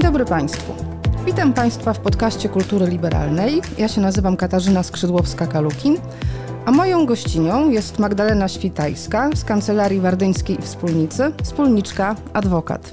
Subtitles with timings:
[0.00, 0.72] Dzień dobry Państwu.
[1.26, 3.62] Witam Państwa w podcaście Kultury Liberalnej.
[3.78, 5.98] Ja się nazywam Katarzyna Skrzydłowska-Kalukin,
[6.66, 12.92] a moją gościnią jest Magdalena Świtajska z Kancelarii Wardyńskiej i Wspólnicy, wspólniczka, adwokat.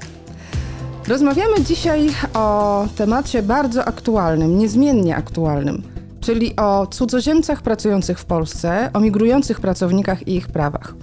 [1.07, 5.83] Rozmawiamy dzisiaj o temacie bardzo aktualnym, niezmiennie aktualnym,
[6.21, 10.93] czyli o cudzoziemcach pracujących w Polsce, o migrujących pracownikach i ich prawach.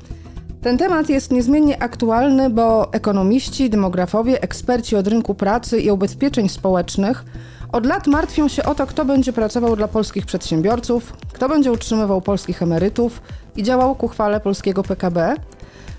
[0.64, 7.24] Ten temat jest niezmiennie aktualny, bo ekonomiści, demografowie, eksperci od rynku pracy i ubezpieczeń społecznych
[7.72, 12.20] od lat martwią się o to, kto będzie pracował dla polskich przedsiębiorców, kto będzie utrzymywał
[12.20, 13.22] polskich emerytów
[13.56, 15.34] i działał ku chwale polskiego PKB.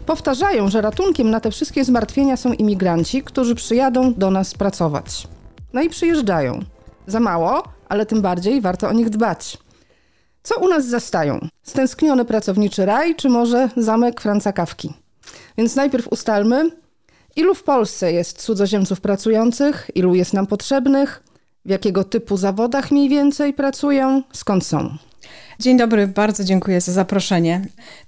[0.06, 5.28] Powtarzają, że ratunkiem na te wszystkie zmartwienia są imigranci, którzy przyjadą do nas pracować.
[5.74, 6.60] No i przyjeżdżają.
[7.08, 9.65] Za mało, ale tym bardziej warto o nich dbać.
[10.46, 11.48] Co u nas zastają?
[11.64, 14.94] Stęskniony pracowniczy raj, czy może zamek Franca Kawki?
[15.58, 16.70] Więc najpierw ustalmy,
[17.36, 21.24] ilu w Polsce jest cudzoziemców pracujących, ilu jest nam potrzebnych,
[21.66, 24.98] w jakiego typu zawodach mniej więcej pracują, skąd są.
[25.60, 27.62] Dzień dobry, bardzo dziękuję za zaproszenie.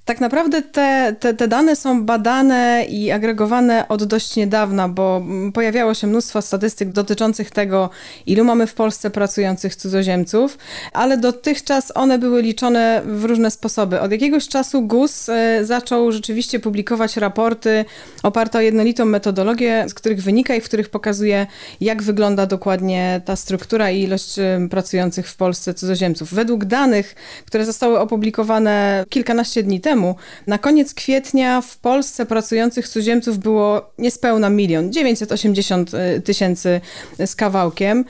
[0.05, 5.93] Tak naprawdę te, te, te, dane są badane i agregowane od dość niedawna, bo pojawiało
[5.93, 7.89] się mnóstwo statystyk dotyczących tego,
[8.25, 10.57] ilu mamy w Polsce pracujących cudzoziemców,
[10.93, 14.01] ale dotychczas one były liczone w różne sposoby.
[14.01, 17.85] Od jakiegoś czasu GUS e, zaczął rzeczywiście publikować raporty
[18.23, 21.47] oparte o jednolitą metodologię, z których wynika i w których pokazuje,
[21.81, 26.33] jak wygląda dokładnie ta struktura i ilość e, pracujących w Polsce cudzoziemców.
[26.33, 27.15] Według danych,
[27.45, 30.15] które zostały opublikowane kilkanaście dni temu.
[30.47, 36.81] Na koniec kwietnia w Polsce pracujących cudzoziemców było niespełna milion, 980 y, tysięcy
[37.25, 38.05] z kawałkiem.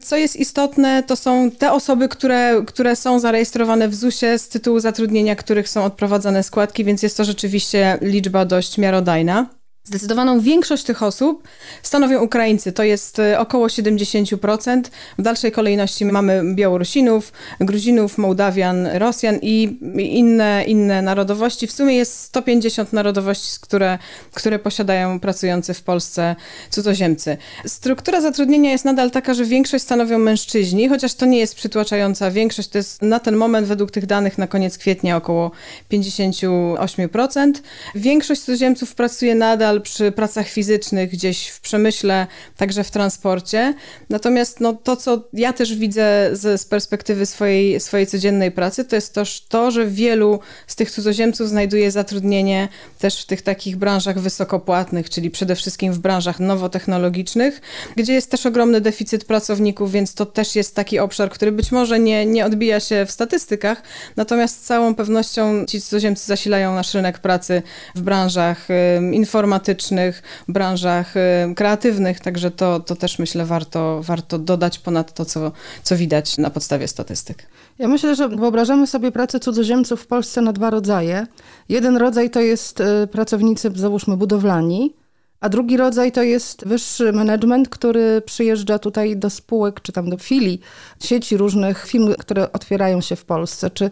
[0.00, 4.80] Co jest istotne, to są te osoby, które, które są zarejestrowane w ZUS-ie z tytułu
[4.80, 9.59] zatrudnienia, których są odprowadzane składki, więc jest to rzeczywiście liczba dość miarodajna.
[9.90, 11.48] Zdecydowaną większość tych osób
[11.82, 14.82] stanowią Ukraińcy, to jest e, około 70%.
[15.18, 21.66] W dalszej kolejności mamy Białorusinów, Gruzinów, Mołdawian, Rosjan i inne, inne narodowości.
[21.66, 23.98] W sumie jest 150 narodowości, które,
[24.34, 26.36] które posiadają pracujący w Polsce
[26.70, 27.36] cudzoziemcy.
[27.66, 32.68] Struktura zatrudnienia jest nadal taka, że większość stanowią mężczyźni, chociaż to nie jest przytłaczająca większość.
[32.68, 35.50] To jest na ten moment, według tych danych, na koniec kwietnia około
[35.92, 37.52] 58%.
[37.94, 42.26] Większość cudzoziemców pracuje nadal przy pracach fizycznych gdzieś w przemyśle,
[42.56, 43.74] także w transporcie.
[44.10, 48.96] Natomiast no, to, co ja też widzę z, z perspektywy swojej, swojej codziennej pracy, to
[48.96, 52.68] jest też to, że wielu z tych cudzoziemców znajduje zatrudnienie
[52.98, 57.60] też w tych takich branżach wysokopłatnych, czyli przede wszystkim w branżach nowotechnologicznych,
[57.96, 61.98] gdzie jest też ogromny deficyt pracowników, więc to też jest taki obszar, który być może
[61.98, 63.82] nie, nie odbija się w statystykach,
[64.16, 67.62] natomiast z całą pewnością ci cudzoziemcy zasilają nasz rynek pracy
[67.94, 68.68] w branżach
[69.12, 75.24] informatycznych, artystycznych, branżach y, kreatywnych, także to, to też myślę warto, warto dodać ponad to,
[75.24, 77.46] co, co widać na podstawie statystyk.
[77.78, 81.26] Ja myślę, że wyobrażamy sobie pracę cudzoziemców w Polsce na dwa rodzaje.
[81.68, 84.94] Jeden rodzaj to jest y, pracownicy, załóżmy, budowlani,
[85.40, 90.18] a drugi rodzaj to jest wyższy management, który przyjeżdża tutaj do spółek, czy tam do
[90.18, 90.60] filii
[91.02, 93.70] sieci różnych firm, które otwierają się w Polsce.
[93.70, 93.90] Czy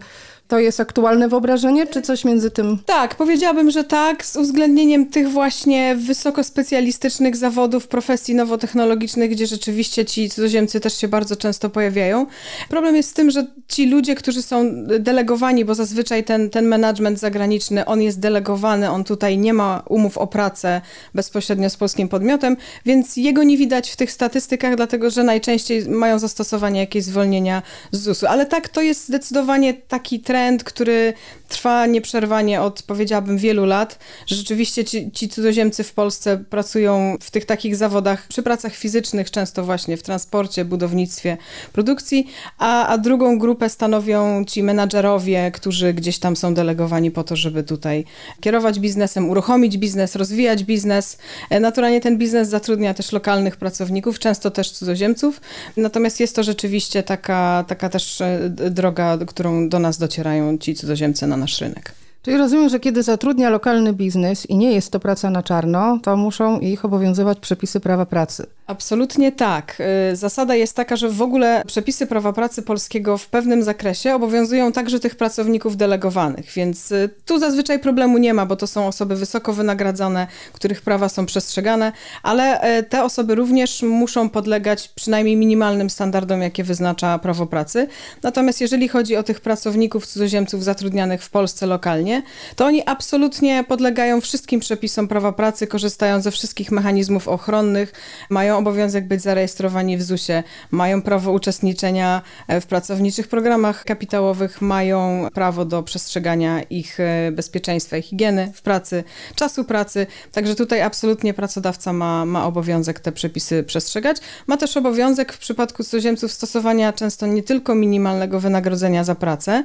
[0.49, 2.77] to jest aktualne wyobrażenie, czy coś między tym?
[2.85, 10.29] Tak, powiedziałabym, że tak, z uwzględnieniem tych właśnie wysokospecjalistycznych zawodów, profesji nowotechnologicznych, gdzie rzeczywiście ci
[10.29, 12.25] cudzoziemcy też się bardzo często pojawiają.
[12.69, 17.19] Problem jest z tym, że ci ludzie, którzy są delegowani, bo zazwyczaj ten, ten management
[17.19, 20.81] zagraniczny, on jest delegowany, on tutaj nie ma umów o pracę
[21.15, 26.19] bezpośrednio z polskim podmiotem, więc jego nie widać w tych statystykach, dlatego że najczęściej mają
[26.19, 27.61] zastosowanie jakieś zwolnienia
[27.91, 28.27] z ZUS-u.
[28.27, 31.13] Ale tak, to jest zdecydowanie taki trend, trend, który
[31.49, 37.45] trwa nieprzerwanie od, powiedziałabym, wielu lat, rzeczywiście ci, ci cudzoziemcy w Polsce pracują w tych
[37.45, 41.37] takich zawodach, przy pracach fizycznych, często właśnie w transporcie, budownictwie,
[41.73, 42.27] produkcji,
[42.57, 47.63] a, a drugą grupę stanowią ci menadżerowie, którzy gdzieś tam są delegowani po to, żeby
[47.63, 48.05] tutaj
[48.41, 51.17] kierować biznesem, uruchomić biznes, rozwijać biznes.
[51.49, 55.41] E, naturalnie ten biznes zatrudnia też lokalnych pracowników, często też cudzoziemców,
[55.77, 60.75] natomiast jest to rzeczywiście taka, taka też e, droga, którą do nas dociera wspierają ci
[60.75, 61.91] cudzoziemcy na nasz rynek.
[62.21, 66.17] Czyli rozumiem, że kiedy zatrudnia lokalny biznes i nie jest to praca na czarno, to
[66.17, 68.47] muszą ich obowiązywać przepisy prawa pracy.
[68.69, 69.77] Absolutnie tak.
[70.11, 74.71] Y, zasada jest taka, że w ogóle przepisy prawa pracy polskiego w pewnym zakresie obowiązują
[74.71, 79.15] także tych pracowników delegowanych, więc y, tu zazwyczaj problemu nie ma, bo to są osoby
[79.15, 81.91] wysoko wynagradzane, których prawa są przestrzegane,
[82.23, 87.87] ale y, te osoby również muszą podlegać przynajmniej minimalnym standardom, jakie wyznacza prawo pracy.
[88.23, 92.21] Natomiast jeżeli chodzi o tych pracowników cudzoziemców zatrudnianych w Polsce lokalnie,
[92.55, 97.93] to oni absolutnie podlegają wszystkim przepisom prawa pracy, korzystają ze wszystkich mechanizmów ochronnych,
[98.29, 102.21] mają obowiązek być zarejestrowani w ZUS-ie, mają prawo uczestniczenia
[102.61, 106.97] w pracowniczych programach kapitałowych, mają prawo do przestrzegania ich
[107.31, 109.03] bezpieczeństwa i higieny w pracy,
[109.35, 110.07] czasu pracy.
[110.31, 114.17] Także tutaj absolutnie pracodawca ma, ma obowiązek te przepisy przestrzegać.
[114.47, 119.63] Ma też obowiązek w przypadku cudzoziemców stosowania często nie tylko minimalnego wynagrodzenia za pracę,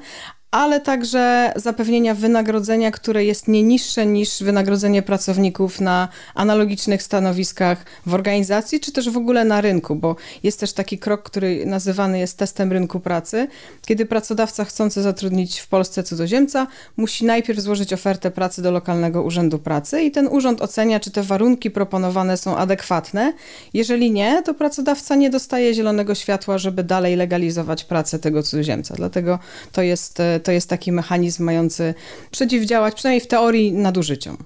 [0.55, 8.15] ale także zapewnienia wynagrodzenia, które jest nie niższe niż wynagrodzenie pracowników na analogicznych stanowiskach w
[8.15, 12.39] organizacji, czy też w ogóle na rynku, bo jest też taki krok, który nazywany jest
[12.39, 13.49] testem rynku pracy,
[13.87, 16.67] kiedy pracodawca chcący zatrudnić w Polsce cudzoziemca
[16.97, 21.23] musi najpierw złożyć ofertę pracy do lokalnego urzędu pracy i ten urząd ocenia, czy te
[21.23, 23.33] warunki proponowane są adekwatne.
[23.73, 28.95] Jeżeli nie, to pracodawca nie dostaje zielonego światła, żeby dalej legalizować pracę tego cudzoziemca.
[28.95, 29.39] Dlatego
[29.73, 31.95] to jest to jest taki mechanizm mający
[32.31, 34.37] przeciwdziałać, przynajmniej w teorii, nadużyciom.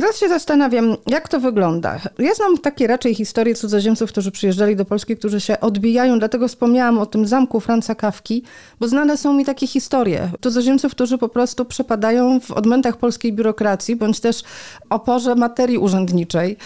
[0.00, 2.00] Teraz się zastanawiam, jak to wygląda.
[2.18, 6.98] Ja znam takie raczej historie cudzoziemców, którzy przyjeżdżali do Polski, którzy się odbijają, dlatego wspomniałam
[6.98, 8.42] o tym zamku Franca Kawki,
[8.80, 10.30] bo znane są mi takie historie.
[10.42, 14.42] Cudzoziemców, którzy po prostu przepadają w odmętach polskiej biurokracji, bądź też
[14.90, 16.56] oporze materii urzędniczej,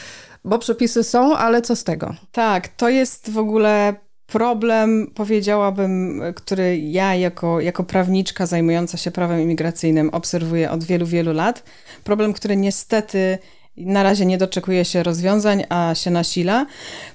[0.45, 2.15] bo przepisy są, ale co z tego?
[2.33, 3.95] Tak, to jest w ogóle
[4.33, 11.33] problem, powiedziałabym, który ja jako, jako prawniczka zajmująca się prawem imigracyjnym obserwuję od wielu, wielu
[11.33, 11.63] lat.
[12.05, 13.39] Problem, który niestety
[13.87, 16.67] na razie nie doczekuje się rozwiązań, a się nasila,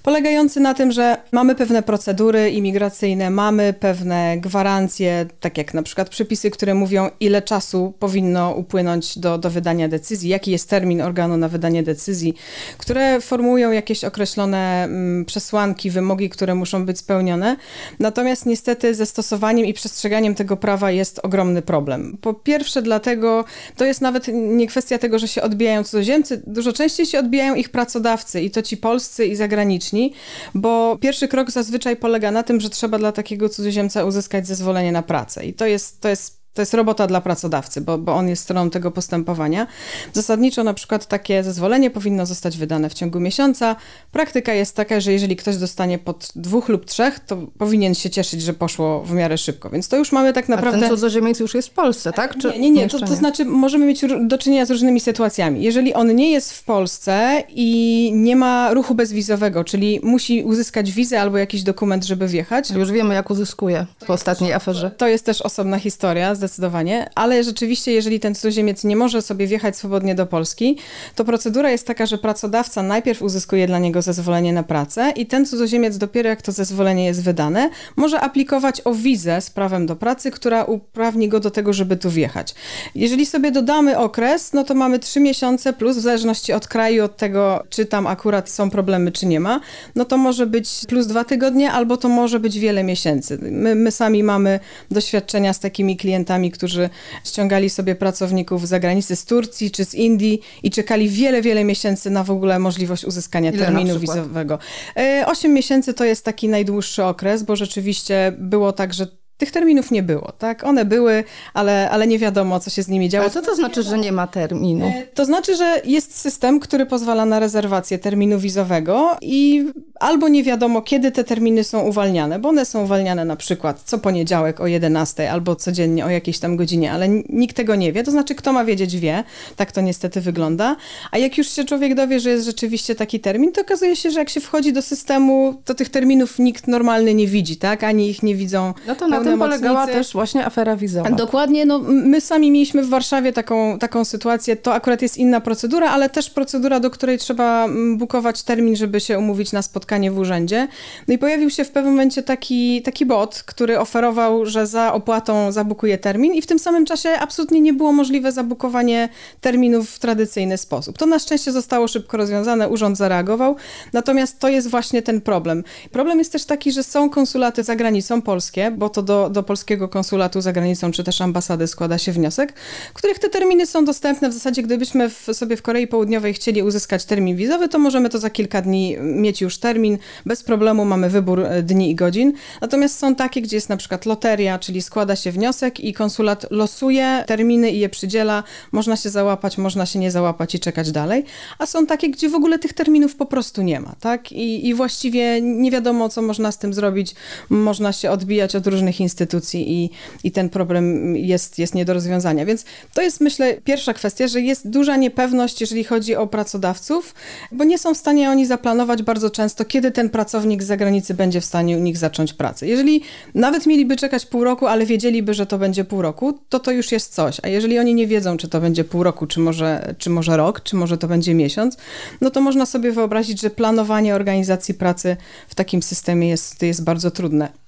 [0.03, 6.09] polegający na tym, że mamy pewne procedury imigracyjne, mamy pewne gwarancje, tak jak na przykład
[6.09, 11.38] przepisy, które mówią, ile czasu powinno upłynąć do, do wydania decyzji, jaki jest termin organu
[11.38, 12.33] na wydanie decyzji,
[12.77, 17.57] które formułują jakieś określone mm, przesłanki, wymogi, które muszą być spełnione.
[18.00, 22.18] Natomiast niestety ze stosowaniem i przestrzeganiem tego prawa jest ogromny problem.
[22.21, 23.45] Po pierwsze, dlatego
[23.75, 27.69] to jest nawet nie kwestia tego, że się odbijają cudzoziemcy, dużo częściej się odbijają ich
[27.69, 30.13] pracodawcy i to ci polscy i zagraniczni,
[30.54, 35.02] bo pierwszy krok zazwyczaj polega na tym, że trzeba dla takiego cudzoziemca uzyskać zezwolenie na
[35.04, 35.46] pracę.
[35.46, 38.69] I to jest, to jest to jest robota dla pracodawcy, bo, bo on jest stroną
[38.69, 39.68] tego postępowania.
[40.13, 43.75] Zasadniczo na przykład takie zezwolenie powinno zostać wydane w ciągu miesiąca.
[44.12, 48.42] Praktyka jest taka, że jeżeli ktoś dostanie pod dwóch lub trzech, to powinien się cieszyć,
[48.42, 49.69] że poszło w miarę szybko.
[49.69, 50.78] Więc to już mamy tak naprawdę...
[50.78, 52.38] A ten cudzoziemiec już jest w Polsce, tak?
[52.38, 52.48] Czy...
[52.48, 52.90] Nie, nie, nie.
[52.90, 55.63] To, to znaczy możemy mieć do czynienia z różnymi sytuacjami.
[55.63, 61.22] Jeżeli on nie jest w Polsce i nie ma ruchu bezwizowego, czyli musi uzyskać wizę
[61.22, 62.72] albo jakiś dokument, żeby wjechać.
[62.72, 64.92] Już wiemy, jak uzyskuje po ostatniej aferze.
[64.92, 69.77] To jest też osobna historia, zdecydowanie, ale rzeczywiście, jeżeli ten cudzoziemiec nie może sobie wjechać
[69.77, 70.77] swobodnie do Polski,
[71.15, 75.45] to procedura jest taka, że pracodawca najpierw uzyskuje dla niego zezwolenie na pracę i ten
[75.45, 80.31] cudzoziemiec dopiero jak to zezwolenie jest wydane, może aplikować o wizę z prawem do pracy,
[80.31, 82.56] która uprawni go do tego, żeby tu wjechać.
[82.95, 87.18] Jeżeli sobie dodamy okres, no to mamy trzy miesiące plus w zależności od kraju, od
[87.18, 89.59] tego, czy tam akurat są problemy, czy nie ma,
[89.95, 93.38] no to może być plus dwa tygodnie, albo to może być wiele miesięcy.
[93.42, 94.59] My, my sami mamy
[94.92, 96.89] doświadczenia z takimi klientami, którzy
[97.23, 102.09] ściągali sobie pracowników z zagranicy, z Turcji czy z Indii i czekali wiele, wiele miesięcy
[102.09, 104.59] na w ogóle możliwość uzyskania Ile terminu wizowego.
[104.97, 109.91] E, osiem miesięcy to jest taki najdłuższy okres, bo rzeczywiście było tak, że tych terminów
[109.91, 110.63] nie było, tak?
[110.63, 111.23] One były,
[111.53, 113.25] ale, ale nie wiadomo, co się z nimi działo.
[113.25, 114.85] A co to znaczy, że nie ma terminu?
[114.85, 119.65] E, to znaczy, że jest system, który pozwala na rezerwację terminu wizowego i
[119.99, 123.97] albo nie wiadomo, kiedy te terminy są uwalniane, bo one są uwalniane na przykład co
[123.97, 128.04] poniedziałek o 11 albo codziennie o jakiejś tam godzinie, ale nikt tego nie wie.
[128.04, 129.23] To znaczy, kto ma wiedzieć, wie.
[129.56, 130.75] Tak to niestety wygląda.
[131.11, 134.19] A jak już się człowiek dowie, że jest rzeczywiście taki termin, to okazuje się, że
[134.19, 137.83] jak się wchodzi do systemu, to tych terminów nikt normalny nie widzi, tak?
[137.83, 138.73] Ani ich nie widzą.
[138.87, 141.09] No to tym polegała też właśnie afera wizowa.
[141.09, 145.89] Dokładnie, no my sami mieliśmy w Warszawie taką, taką sytuację, to akurat jest inna procedura,
[145.89, 147.67] ale też procedura, do której trzeba
[147.97, 150.67] bukować termin, żeby się umówić na spotkanie w urzędzie.
[151.07, 155.51] No i pojawił się w pewnym momencie taki, taki bot, który oferował, że za opłatą
[155.51, 159.09] zabukuje termin i w tym samym czasie absolutnie nie było możliwe zabukowanie
[159.41, 160.97] terminów w tradycyjny sposób.
[160.97, 163.55] To na szczęście zostało szybko rozwiązane, urząd zareagował,
[163.94, 165.63] natomiast to jest właśnie ten problem.
[165.91, 169.44] Problem jest też taki, że są konsulaty za granicą polskie, bo to do do, do
[169.44, 172.54] polskiego konsulatu za granicą, czy też ambasady składa się wniosek,
[172.94, 174.30] których te terminy są dostępne.
[174.30, 178.19] W zasadzie, gdybyśmy w, sobie w Korei Południowej chcieli uzyskać termin wizowy, to możemy to
[178.19, 179.98] za kilka dni mieć już termin.
[180.26, 182.34] Bez problemu mamy wybór e, dni i godzin.
[182.62, 187.24] Natomiast są takie, gdzie jest na przykład loteria, czyli składa się wniosek i konsulat losuje
[187.28, 188.44] terminy i je przydziela.
[188.72, 191.26] Można się załapać, można się nie załapać i czekać dalej.
[191.60, 194.31] A są takie, gdzie w ogóle tych terminów po prostu nie ma, tak?
[194.31, 197.16] I, i właściwie nie wiadomo, co można z tym zrobić.
[197.50, 199.05] Można się odbijać od różnych instytucji
[199.54, 199.90] i,
[200.24, 202.45] i ten problem jest, jest nie do rozwiązania.
[202.45, 207.16] Więc to jest, myślę, pierwsza kwestia, że jest duża niepewność, jeżeli chodzi o pracodawców,
[207.52, 211.42] bo nie są w stanie oni zaplanować bardzo często, kiedy ten pracownik z zagranicy będzie
[211.42, 212.68] w stanie u nich zacząć pracę.
[212.68, 213.02] Jeżeli
[213.35, 216.92] nawet mieliby czekać pół roku, ale wiedzieliby, że to będzie pół roku, to to już
[216.92, 217.38] jest coś.
[217.44, 220.62] A jeżeli oni nie wiedzą, czy to będzie pół roku, czy może, czy może rok,
[220.64, 221.78] czy może to będzie miesiąc,
[222.21, 227.12] no to można sobie wyobrazić, że planowanie organizacji pracy w takim systemie jest, jest bardzo
[227.12, 227.65] trudne.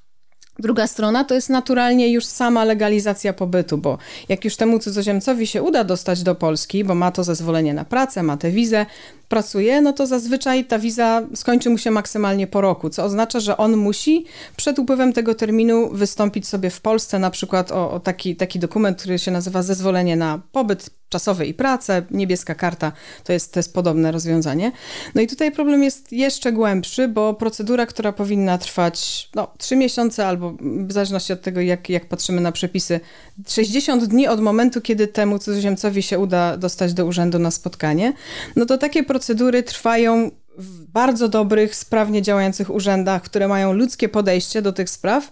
[0.60, 3.98] Druga strona to jest naturalnie już sama legalizacja pobytu, bo
[4.30, 8.24] jak już temu cudzoziemcowi się uda dostać do Polski, bo ma to zezwolenie na pracę,
[8.24, 8.86] ma tę wizę,
[9.30, 13.58] pracuje, no to zazwyczaj ta wiza skończy mu się maksymalnie po roku, co oznacza, że
[13.58, 14.26] on musi
[14.58, 18.98] przed upływem tego terminu wystąpić sobie w Polsce na przykład o, o taki, taki dokument,
[18.98, 22.92] który się nazywa zezwolenie na pobyt czasowy i pracę, niebieska karta
[23.24, 24.72] to jest, to jest podobne rozwiązanie.
[25.16, 30.28] No i tutaj problem jest jeszcze głębszy, bo procedura, która powinna trwać no, 3 miesiące
[30.28, 33.00] albo w zależności od tego, jak, jak patrzymy na przepisy,
[33.48, 38.14] 60 dni od momentu, kiedy temu cudzoziemcowi się uda dostać do urzędu na spotkanie,
[38.56, 39.17] no to takie procedury
[39.64, 45.32] trwają w bardzo dobrych, sprawnie działających urzędach, które mają ludzkie podejście do tych spraw,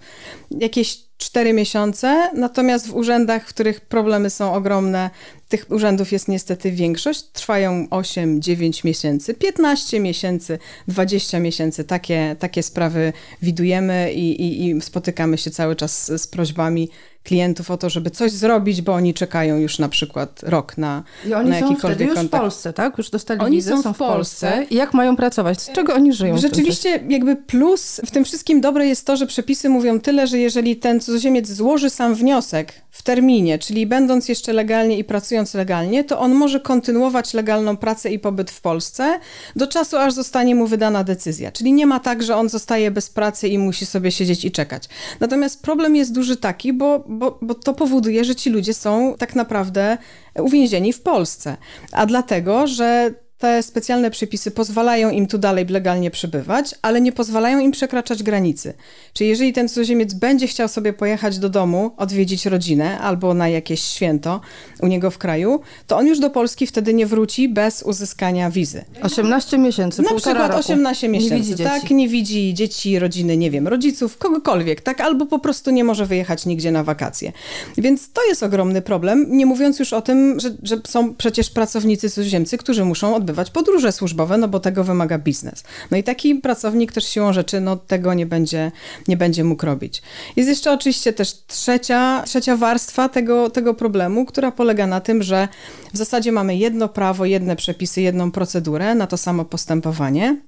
[0.52, 5.10] jakieś 4 miesiące, natomiast w urzędach, w których problemy są ogromne,
[5.50, 11.84] tych urzędów jest niestety większość, trwają 8, 9 miesięcy, 15 miesięcy, 20 miesięcy.
[11.84, 16.90] Takie, takie sprawy widujemy i, i, i spotykamy się cały czas z prośbami
[17.26, 21.34] klientów o to, żeby coś zrobić, bo oni czekają już na przykład rok na, I
[21.34, 22.44] oni na są wtedy już kontakt.
[22.44, 22.98] w Polsce, tak?
[22.98, 24.52] Już dostali Oni wizę, są są w Polsce.
[24.52, 24.66] Polsce.
[24.70, 25.62] I jak mają pracować?
[25.62, 26.38] Z czego oni żyją?
[26.38, 30.76] Rzeczywiście jakby plus w tym wszystkim dobre jest to, że przepisy mówią tyle, że jeżeli
[30.76, 36.20] ten cudzoziemiec złoży sam wniosek w terminie, czyli będąc jeszcze legalnie i pracując legalnie, to
[36.20, 39.20] on może kontynuować legalną pracę i pobyt w Polsce
[39.56, 41.52] do czasu, aż zostanie mu wydana decyzja.
[41.52, 44.84] Czyli nie ma tak, że on zostaje bez pracy i musi sobie siedzieć i czekać.
[45.20, 49.36] Natomiast problem jest duży taki, bo, bo, bo to powoduje, że ci ludzie są tak
[49.36, 49.98] naprawdę
[50.40, 51.58] uwięzieni w Polsce.
[51.92, 53.14] A dlatego, że
[53.46, 58.74] te specjalne przepisy pozwalają im tu dalej legalnie przebywać, ale nie pozwalają im przekraczać granicy.
[59.14, 63.82] Czyli jeżeli ten cudzoziemiec będzie chciał sobie pojechać do domu, odwiedzić rodzinę albo na jakieś
[63.82, 64.42] święto
[64.82, 68.84] u niego w kraju, to on już do Polski wtedy nie wróci bez uzyskania wizy.
[69.02, 70.60] 18 miesięcy, Na przykład roku.
[70.60, 71.64] 18 miesięcy, Nie widzi dzieci.
[71.64, 71.90] tak?
[71.92, 75.02] Nie widzi dzieci, rodziny, nie wiem, rodziców, kogokolwiek, tak?
[75.02, 77.32] Albo po prostu nie może wyjechać nigdzie na wakacje.
[77.78, 82.10] Więc to jest ogromny problem, nie mówiąc już o tym, że, że są przecież pracownicy
[82.10, 85.64] cudzoziemcy, którzy muszą odbywać podróże służbowe, no bo tego wymaga biznes.
[85.92, 88.72] No i taki pracownik też siłą rzeczy, no tego nie będzie,
[89.08, 90.02] nie będzie mógł robić.
[90.36, 95.48] Jest jeszcze oczywiście też trzecia, trzecia warstwa tego, tego problemu, która polega na tym, że
[95.94, 100.42] w zasadzie mamy jedno prawo, jedne przepisy, jedną procedurę na to samo postępowanie,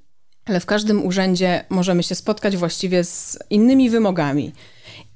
[0.45, 4.53] ale w każdym urzędzie możemy się spotkać właściwie z innymi wymogami.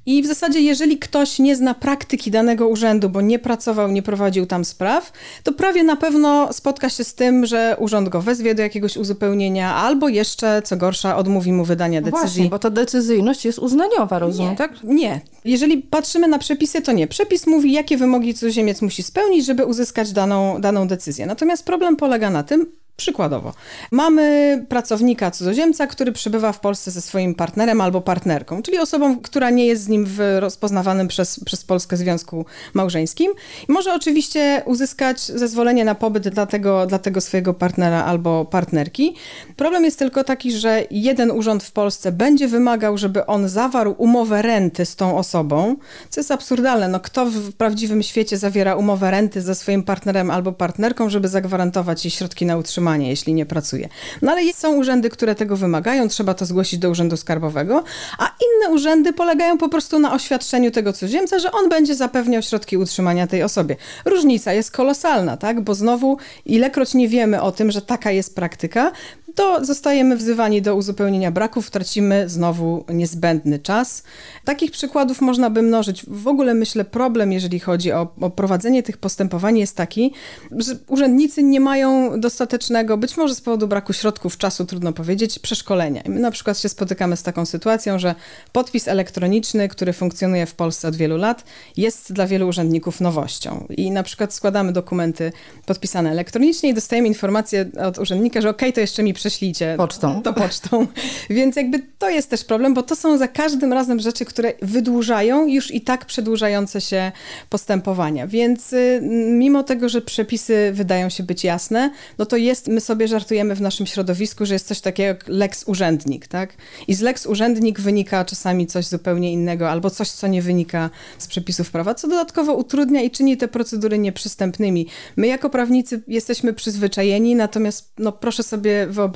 [0.05, 4.45] I w zasadzie, jeżeli ktoś nie zna praktyki danego urzędu, bo nie pracował, nie prowadził
[4.45, 5.11] tam spraw,
[5.43, 9.75] to prawie na pewno spotka się z tym, że urząd go wezwie do jakiegoś uzupełnienia,
[9.75, 12.27] albo jeszcze, co gorsza, odmówi mu wydania No decyzji.
[12.27, 14.57] Właśnie, bo ta decyzyjność jest uznaniowa, rozumiem, Nie.
[14.57, 14.83] tak?
[14.83, 15.21] Nie.
[15.45, 17.07] Jeżeli patrzymy na przepisy, to nie.
[17.07, 21.25] Przepis mówi, jakie wymogi cudzoziemiec musi spełnić, żeby uzyskać daną, daną decyzję.
[21.25, 22.65] Natomiast problem polega na tym,
[23.01, 23.53] Przykładowo,
[23.91, 29.49] mamy pracownika cudzoziemca, który przybywa w Polsce ze swoim partnerem albo partnerką, czyli osobą, która
[29.49, 33.31] nie jest z nim w rozpoznawanym przez, przez Polskę związku małżeńskim.
[33.69, 39.15] I może oczywiście uzyskać zezwolenie na pobyt dla tego, dla tego swojego partnera albo partnerki.
[39.55, 44.41] Problem jest tylko taki, że jeden urząd w Polsce będzie wymagał, żeby on zawarł umowę
[44.41, 45.75] renty z tą osobą,
[46.09, 46.87] co jest absurdalne.
[46.87, 52.05] No, kto w prawdziwym świecie zawiera umowę renty ze swoim partnerem albo partnerką, żeby zagwarantować
[52.05, 53.89] jej środki na utrzymanie, jeśli nie pracuje.
[54.21, 57.83] No ale są urzędy, które tego wymagają, trzeba to zgłosić do urzędu skarbowego,
[58.17, 62.77] a inne urzędy polegają po prostu na oświadczeniu tego cudzoziemca, że on będzie zapewniał środki
[62.77, 63.75] utrzymania tej osobie.
[64.05, 65.61] Różnica jest kolosalna, tak?
[65.61, 68.91] Bo znowu, ilekroć nie wiemy o tym, że taka jest praktyka,
[69.35, 74.03] to zostajemy wzywani do uzupełnienia braków, tracimy znowu niezbędny czas.
[74.45, 76.05] Takich przykładów można by mnożyć.
[76.07, 80.13] W ogóle myślę, problem, jeżeli chodzi o, o prowadzenie tych postępowań, jest taki,
[80.57, 86.01] że urzędnicy nie mają dostatecznego, być może z powodu braku środków, czasu, trudno powiedzieć, przeszkolenia.
[86.01, 88.15] I my na przykład się spotykamy z taką sytuacją, że
[88.51, 91.43] podpis elektroniczny, który funkcjonuje w Polsce od wielu lat,
[91.77, 93.67] jest dla wielu urzędników nowością.
[93.69, 95.31] I na przykład składamy dokumenty
[95.65, 99.73] podpisane elektronicznie i dostajemy informację od urzędnika, że okej, to jeszcze mi prześlijcie.
[99.77, 100.21] Pocztą.
[100.21, 100.87] To pocztą.
[101.29, 105.47] Więc jakby to jest też problem, bo to są za każdym razem rzeczy, które wydłużają
[105.47, 107.11] już i tak przedłużające się
[107.49, 108.27] postępowania.
[108.27, 108.99] Więc y,
[109.31, 113.61] mimo tego, że przepisy wydają się być jasne, no to jest, my sobie żartujemy w
[113.61, 116.53] naszym środowisku, że jest coś takiego jak lex urzędnik, tak?
[116.87, 121.27] I z lex urzędnik wynika czasami coś zupełnie innego, albo coś, co nie wynika z
[121.27, 124.87] przepisów prawa, co dodatkowo utrudnia i czyni te procedury nieprzystępnymi.
[125.15, 129.10] My jako prawnicy jesteśmy przyzwyczajeni, natomiast no, proszę sobie wyobrazić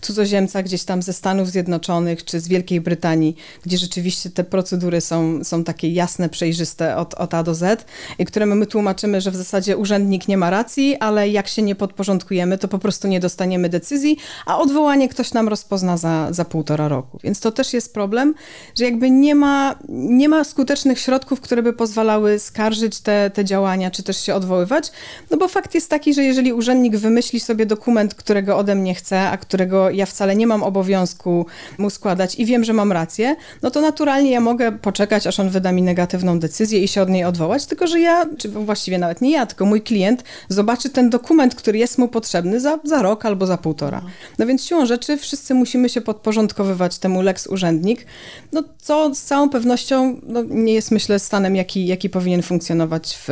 [0.00, 5.44] cudzoziemca gdzieś tam ze Stanów Zjednoczonych czy z Wielkiej Brytanii, gdzie rzeczywiście te procedury są,
[5.44, 7.86] są takie jasne, przejrzyste od, od A do Z,
[8.18, 11.74] i któremu my tłumaczymy, że w zasadzie urzędnik nie ma racji, ale jak się nie
[11.74, 16.88] podporządkujemy, to po prostu nie dostaniemy decyzji, a odwołanie ktoś nam rozpozna za, za półtora
[16.88, 17.18] roku.
[17.24, 18.34] Więc to też jest problem,
[18.78, 23.90] że jakby nie ma, nie ma skutecznych środków, które by pozwalały skarżyć te, te działania,
[23.90, 24.92] czy też się odwoływać,
[25.30, 29.19] no bo fakt jest taki, że jeżeli urzędnik wymyśli sobie dokument, którego ode mnie chce,
[29.30, 31.46] a którego ja wcale nie mam obowiązku
[31.78, 35.50] mu składać i wiem, że mam rację, no to naturalnie ja mogę poczekać, aż on
[35.50, 39.20] wyda mi negatywną decyzję i się od niej odwołać, tylko że ja, czy właściwie nawet
[39.20, 43.26] nie ja, tylko mój klient zobaczy ten dokument, który jest mu potrzebny za, za rok
[43.26, 44.02] albo za półtora.
[44.38, 48.06] No więc siłą rzeczy wszyscy musimy się podporządkowywać temu lex urzędnik,
[48.52, 53.28] no co z całą pewnością no, nie jest myślę stanem, jaki, jaki powinien funkcjonować w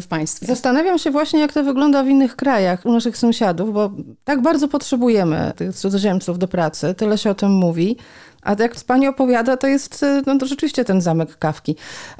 [0.00, 0.46] w, państwie.
[0.46, 3.90] Zastanawiam się właśnie, jak to wygląda w innych krajach, u naszych sąsiadów, bo
[4.24, 7.96] tak bardzo potrzebujemy tych cudzoziemców do pracy, tyle się o tym mówi.
[8.42, 11.76] A jak pani opowiada, to jest e, no to rzeczywiście ten zamek kawki.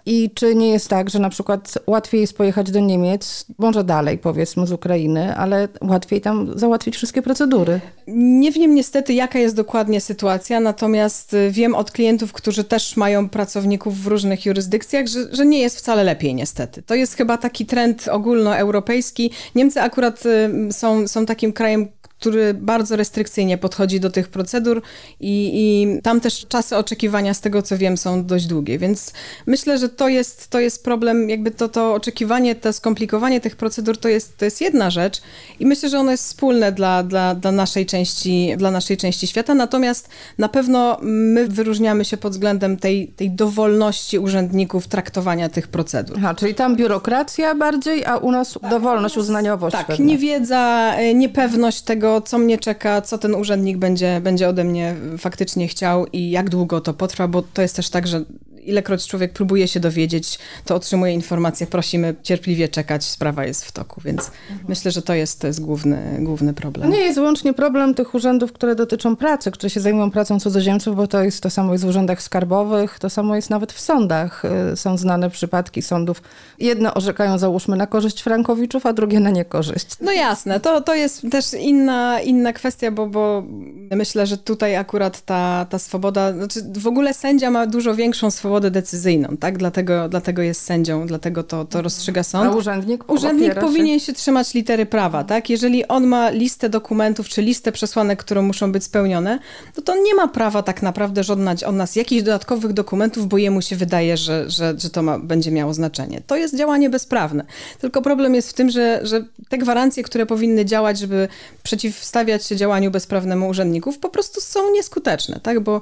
[0.07, 4.19] I czy nie jest tak, że na przykład łatwiej jest pojechać do Niemiec, może dalej
[4.19, 7.81] powiedzmy z Ukrainy, ale łatwiej tam załatwić wszystkie procedury?
[8.07, 13.29] Nie wiem niestety, jaka jest dokładnie sytuacja, natomiast e, wiem od klientów, którzy też mają
[13.29, 16.83] pracowników w różnych jurysdykcjach, że, że nie jest wcale lepiej niestety.
[16.83, 19.31] To jest chyba taki trend ogólnoeuropejski.
[19.55, 21.89] Niemcy akurat e, są, są takim krajem,
[22.23, 24.83] który bardzo restrykcyjnie podchodzi do tych procedur
[25.21, 29.13] i, i, tam też czasy oczekiwania, z tego co wiem, są dość długie, więc
[29.47, 33.99] myślę, że to jest, to jest problem, jakby to, to oczekiwanie, to skomplikowanie tych procedur
[33.99, 35.23] to jest, to jest jedna rzecz
[35.61, 39.55] i myślę, że ono jest wspólne dla, dla, dla, naszej części, dla naszej części świata,
[39.55, 46.17] natomiast na pewno my wyróżniamy się pod względem tej, tej dowolności urzędników traktowania tych procedur.
[46.19, 49.77] Aha, czyli tam biurokracja bardziej, a u nas dowolność, uznaniowość.
[49.77, 54.95] Tak, niewiedza, e, niepewność tego, co mnie czeka, co ten urzędnik będzie, będzie ode mnie
[55.19, 58.25] faktycznie chciał i jak długo to potrwa, bo to jest też tak, że
[58.63, 64.01] ilekroć człowiek próbuje się dowiedzieć, to otrzymuje informację, prosimy cierpliwie czekać, sprawa jest w toku,
[64.05, 64.61] więc mhm.
[64.69, 66.91] myślę, że to jest, to jest główny, główny problem.
[66.91, 71.07] Nie jest wyłącznie problem tych urzędów, które dotyczą pracy, które się zajmują pracą cudzoziemców, bo
[71.07, 74.43] to jest to samo jest w urzędach skarbowych, to samo jest nawet w sądach.
[74.73, 76.23] Y, są znane przypadki sądów.
[76.59, 79.87] Jedne orzekają, załóżmy, na korzyść Frankowiczów, a drugie na niekorzyść.
[80.01, 83.43] No jasne, to, to jest też inna, inna kwestia, bo, bo
[83.91, 88.52] myślę, że tutaj akurat ta, ta swoboda, znaczy w ogóle sędzia ma dużo większą swobodę
[88.53, 89.59] swobodę decyzyjną, tak?
[89.59, 92.53] Dlatego, dlatego jest sędzią, dlatego to, to rozstrzyga sąd.
[92.53, 93.13] A urzędnik?
[93.13, 95.51] Urzędnik powinien się trzymać litery prawa, tak?
[95.51, 99.39] Jeżeli on ma listę dokumentów, czy listę przesłanek, które muszą być spełnione,
[99.77, 103.63] no to nie ma prawa tak naprawdę żądać od nas jakichś dodatkowych dokumentów, bo jemu
[103.63, 106.21] się wydaje, że, że, że to ma, będzie miało znaczenie.
[106.27, 107.45] To jest działanie bezprawne.
[107.81, 111.29] Tylko problem jest w tym, że, że te gwarancje, które powinny działać, żeby
[111.63, 115.61] przeciwstawiać się działaniu bezprawnemu urzędników, po prostu są nieskuteczne, tak?
[115.61, 115.81] Bo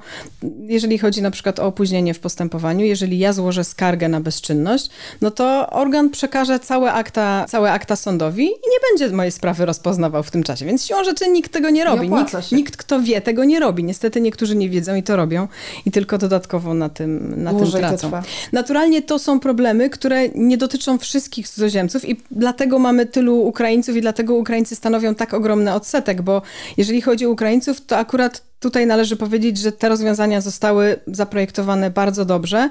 [0.66, 4.90] jeżeli chodzi na przykład o opóźnienie w postępowaniu, postępowaniu, jeżeli ja złożę skargę na bezczynność,
[5.20, 10.22] no to organ przekaże całe akta, całe akta sądowi i nie będzie mojej sprawy rozpoznawał
[10.22, 10.66] w tym czasie.
[10.66, 12.10] Więc siłą rzeczy nikt tego nie robi.
[12.10, 13.84] Nie nikt, nikt, kto wie, tego nie robi.
[13.84, 15.48] Niestety niektórzy nie wiedzą i to robią
[15.86, 18.10] i tylko dodatkowo na tym, na tym tracą.
[18.10, 23.96] To Naturalnie to są problemy, które nie dotyczą wszystkich cudzoziemców i dlatego mamy tylu Ukraińców
[23.96, 26.42] i dlatego Ukraińcy stanowią tak ogromny odsetek, bo
[26.76, 32.24] jeżeli chodzi o Ukraińców, to akurat Tutaj należy powiedzieć, że te rozwiązania zostały zaprojektowane bardzo
[32.24, 32.70] dobrze,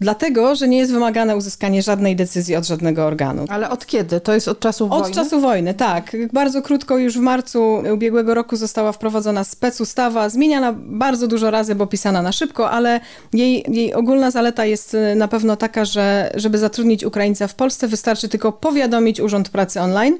[0.00, 3.44] dlatego, że nie jest wymagane uzyskanie żadnej decyzji od żadnego organu.
[3.48, 4.20] Ale od kiedy?
[4.20, 5.06] To jest od czasu od wojny?
[5.06, 6.16] Od czasu wojny, tak.
[6.32, 11.86] Bardzo krótko, już w marcu ubiegłego roku została wprowadzona specustawa, zmieniana bardzo dużo razy, bo
[11.86, 13.00] pisana na szybko, ale
[13.32, 17.88] jej, jej ogólna zaleta jest y, na pewno taka, że żeby zatrudnić Ukraińca w Polsce,
[17.88, 20.18] wystarczy tylko powiadomić Urząd Pracy Online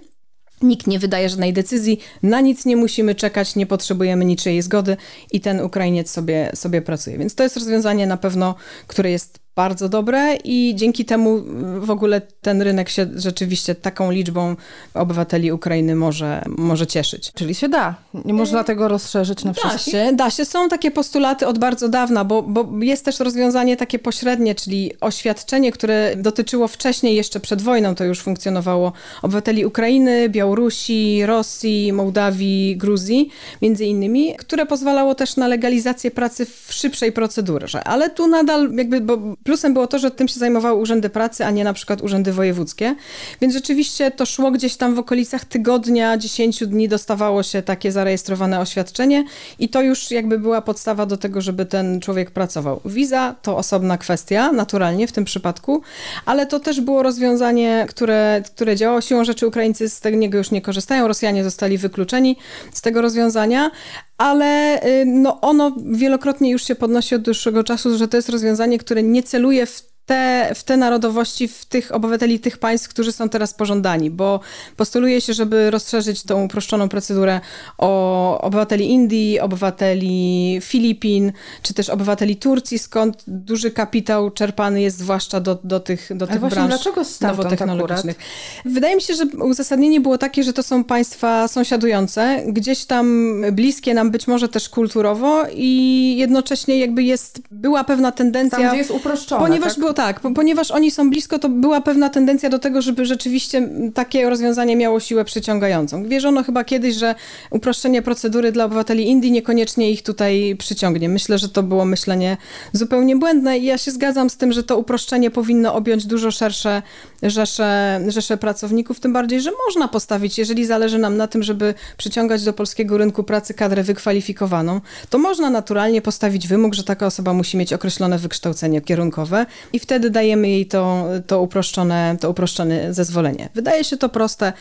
[0.62, 4.96] Nikt nie wydaje żadnej decyzji, na nic nie musimy czekać, nie potrzebujemy niczyjej zgody
[5.32, 7.18] i ten Ukrainiec sobie, sobie pracuje.
[7.18, 8.54] Więc to jest rozwiązanie na pewno,
[8.86, 11.42] które jest bardzo dobre i dzięki temu
[11.80, 14.56] w ogóle ten rynek się rzeczywiście taką liczbą
[14.94, 17.32] obywateli Ukrainy może, może cieszyć.
[17.34, 17.94] Czyli się da.
[18.24, 19.94] Nie można tego rozszerzyć na wszystkich?
[19.94, 20.44] Da się, da się.
[20.44, 25.72] Są takie postulaty od bardzo dawna, bo, bo jest też rozwiązanie takie pośrednie, czyli oświadczenie,
[25.72, 28.92] które dotyczyło wcześniej, jeszcze przed wojną to już funkcjonowało,
[29.22, 33.30] obywateli Ukrainy, Białorusi, Rosji, Mołdawii, Gruzji,
[33.62, 37.84] między innymi, które pozwalało też na legalizację pracy w szybszej procedurze.
[37.84, 39.18] Ale tu nadal jakby, bo
[39.48, 42.94] Plusem było to, że tym się zajmowały urzędy pracy, a nie na przykład urzędy wojewódzkie.
[43.40, 48.60] Więc rzeczywiście to szło gdzieś tam w okolicach tygodnia, 10 dni dostawało się takie zarejestrowane
[48.60, 49.24] oświadczenie
[49.58, 52.80] i to już jakby była podstawa do tego, żeby ten człowiek pracował.
[52.84, 55.82] Wiza to osobna kwestia, naturalnie w tym przypadku,
[56.26, 59.00] ale to też było rozwiązanie, które, które działało.
[59.00, 62.36] Siłą rzeczy Ukraińcy z tego już nie korzystają, Rosjanie zostali wykluczeni
[62.72, 63.70] z tego rozwiązania,
[64.18, 68.78] ale y, no ono wielokrotnie już się podnosi od dłuższego czasu, że to jest rozwiązanie,
[68.78, 73.28] które nie celuje w te, w te narodowości, w tych obywateli tych państw, którzy są
[73.28, 74.40] teraz pożądani, bo
[74.76, 77.40] postuluje się, żeby rozszerzyć tą uproszczoną procedurę
[77.78, 85.40] o obywateli Indii, obywateli Filipin, czy też obywateli Turcji, skąd duży kapitał czerpany jest zwłaszcza
[85.40, 88.16] do, do tych, do tych branż dlaczego nowotechnologicznych.
[88.16, 88.74] Akurat?
[88.74, 93.94] Wydaje mi się, że uzasadnienie było takie, że to są państwa sąsiadujące, gdzieś tam bliskie
[93.94, 98.58] nam być może też kulturowo i jednocześnie jakby jest, była pewna tendencja...
[98.58, 99.80] Tam, gdzie jest uproszczone, Ponieważ tak?
[99.80, 104.30] było tak, ponieważ oni są blisko, to była pewna tendencja do tego, żeby rzeczywiście takie
[104.30, 106.04] rozwiązanie miało siłę przyciągającą.
[106.04, 107.14] Wierzono chyba kiedyś, że
[107.50, 111.08] uproszczenie procedury dla obywateli Indii niekoniecznie ich tutaj przyciągnie.
[111.08, 112.36] Myślę, że to było myślenie
[112.72, 116.82] zupełnie błędne i ja się zgadzam z tym, że to uproszczenie powinno objąć dużo szersze
[117.22, 122.44] rzesze, rzesze pracowników, tym bardziej, że można postawić, jeżeli zależy nam na tym, żeby przyciągać
[122.44, 124.80] do polskiego rynku pracy kadrę wykwalifikowaną,
[125.10, 130.10] to można naturalnie postawić wymóg, że taka osoba musi mieć określone wykształcenie kierunkowe i wtedy
[130.10, 133.48] dajemy jej to, to, uproszczone, to uproszczone zezwolenie.
[133.54, 134.52] Wydaje się to proste,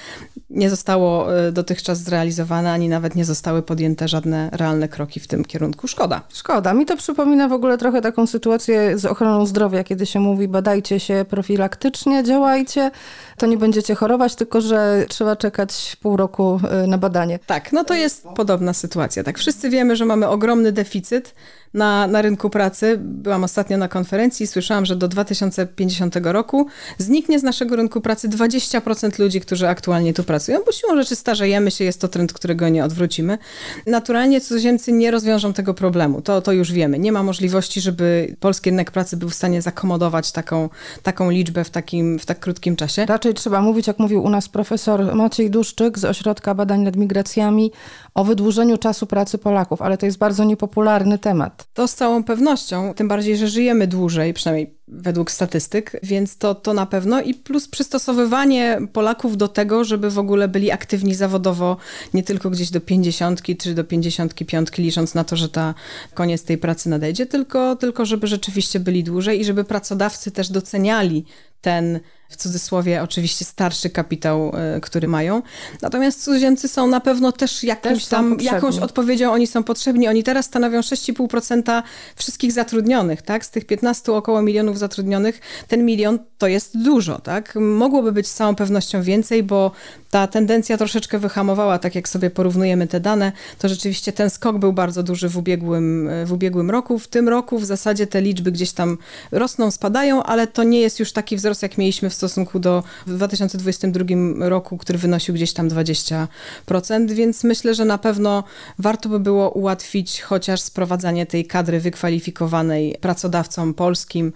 [0.49, 5.45] nie zostało e, dotychczas zrealizowane, ani nawet nie zostały podjęte żadne realne kroki w tym
[5.45, 5.87] kierunku.
[5.87, 6.21] Szkoda.
[6.33, 6.73] Szkoda.
[6.73, 10.99] Mi to przypomina w ogóle trochę taką sytuację z ochroną zdrowia, kiedy się mówi badajcie
[10.99, 12.91] się profilaktycznie, działajcie,
[13.37, 17.39] to nie będziecie chorować, tylko że trzeba czekać pół roku e, na badanie.
[17.45, 19.23] Tak, no to jest podobna sytuacja.
[19.23, 21.33] Tak, wszyscy wiemy, że mamy ogromny deficyt
[21.73, 22.97] na, na rynku pracy.
[22.99, 28.29] Byłam ostatnio na konferencji i słyszałam, że do 2050 roku zniknie z naszego rynku pracy
[28.29, 32.69] 20% ludzi, którzy aktualnie tu pracują, bo siłą rzeczy starzejemy się, jest to trend, którego
[32.69, 33.37] nie odwrócimy.
[33.85, 36.99] Naturalnie cudzoziemcy nie rozwiążą tego problemu, to, to już wiemy.
[36.99, 40.69] Nie ma możliwości, żeby polski rynek pracy był w stanie zakomodować taką,
[41.03, 43.05] taką liczbę w takim w tak krótkim czasie.
[43.05, 47.71] Raczej trzeba mówić, jak mówił u nas profesor Maciej Duszczyk z Ośrodka Badań nad Migracjami,
[48.17, 51.67] o wydłużeniu czasu pracy Polaków, ale to jest bardzo niepopularny temat.
[51.73, 56.73] To z całą pewnością, tym bardziej, że żyjemy dłużej, przynajmniej według statystyk, więc to, to
[56.73, 61.77] na pewno i plus przystosowywanie Polaków do tego, żeby w ogóle byli aktywni zawodowo,
[62.13, 65.73] nie tylko gdzieś do 50 czy do 55, licząc na to, że ta
[66.13, 71.25] koniec tej pracy nadejdzie, tylko, tylko żeby rzeczywiście byli dłużej i żeby pracodawcy też doceniali
[71.61, 75.41] ten w cudzysłowie oczywiście starszy kapitał, e, który mają.
[75.81, 80.07] Natomiast cudzoziemcy są na pewno też jakimś też tam, jakąś odpowiedzią, oni są potrzebni.
[80.07, 81.83] Oni teraz stanowią 6,5%
[82.15, 83.45] wszystkich zatrudnionych, tak?
[83.45, 87.55] Z tych 15 około milionów zatrudnionych, ten milion to jest dużo, tak?
[87.55, 89.71] Mogłoby być z całą pewnością więcej, bo
[90.11, 94.73] ta tendencja troszeczkę wyhamowała, tak jak sobie porównujemy te dane, to rzeczywiście ten skok był
[94.73, 96.99] bardzo duży w ubiegłym, w ubiegłym roku.
[96.99, 98.97] W tym roku w zasadzie te liczby gdzieś tam
[99.31, 103.13] rosną, spadają, ale to nie jest już taki wzrost, jak mieliśmy w stosunku do w
[103.13, 104.05] 2022
[104.49, 106.27] roku, który wynosił gdzieś tam 20%,
[107.11, 108.43] więc myślę, że na pewno
[108.79, 114.33] warto by było ułatwić chociaż sprowadzanie tej kadry wykwalifikowanej pracodawcom polskim,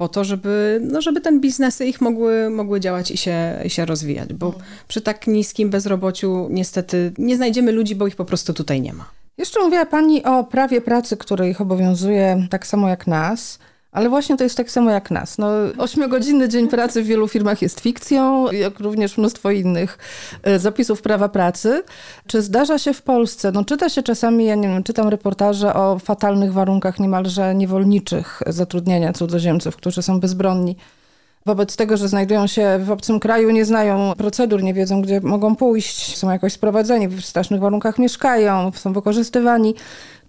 [0.00, 3.84] po to, żeby, no żeby ten biznesy ich mogły, mogły działać i się, i się
[3.84, 4.64] rozwijać, bo mhm.
[4.88, 9.10] przy tak niskim bezrobociu niestety nie znajdziemy ludzi, bo ich po prostu tutaj nie ma.
[9.38, 13.58] Jeszcze mówiła Pani o prawie pracy, które ich obowiązuje tak samo jak nas.
[13.92, 15.38] Ale właśnie to jest tak samo jak nas.
[15.38, 15.48] No,
[15.78, 19.98] ośmiogodzinny dzień pracy w wielu firmach jest fikcją, jak również mnóstwo innych
[20.42, 21.82] e, zapisów prawa pracy.
[22.26, 25.98] Czy zdarza się w Polsce, no czyta się czasami, ja nie wiem, czytam reportaże o
[25.98, 30.76] fatalnych warunkach niemalże niewolniczych zatrudniania cudzoziemców, którzy są bezbronni.
[31.46, 35.56] Wobec tego, że znajdują się w obcym kraju, nie znają procedur, nie wiedzą, gdzie mogą
[35.56, 39.74] pójść, są jakoś sprowadzeni, w strasznych warunkach mieszkają, są wykorzystywani.